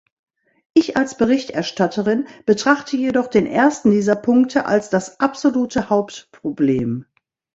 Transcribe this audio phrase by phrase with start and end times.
[0.73, 7.05] Ich als Berichterstatterin betrachte jedoch den ersten dieser Punkte als das absolute Hauptproblem.